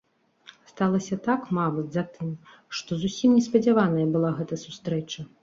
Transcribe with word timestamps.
Сталася 0.69 1.17
так, 1.27 1.45
мабыць, 1.57 1.91
затым, 1.97 2.31
што 2.79 2.99
зусім 3.03 3.37
неспадзяваная 3.37 4.07
была 4.17 4.35
гэта 4.41 4.61
сустрэча. 4.65 5.29